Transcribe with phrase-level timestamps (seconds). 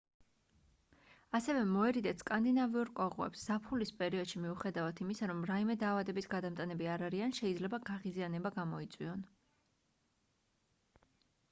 [1.39, 7.83] ასევე მოერიდეთ სკანდინავიურ კოღოებს ზაფხულის პერიოდში მიუხედავად იმისა რომ რაიმე დაავადების გადამტანები არ არიან შეიძლება
[7.93, 9.25] გაღიზიანება გამოიწვიონ